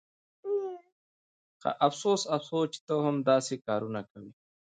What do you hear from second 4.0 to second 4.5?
کوې